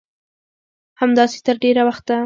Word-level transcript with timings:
همداسې 1.01 1.37
تر 1.45 1.55
ډېره 1.63 1.81
وخته 1.89 2.15